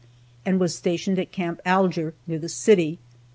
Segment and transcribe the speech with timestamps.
[0.47, 2.97] and was stationed at Camp Alger, near the city.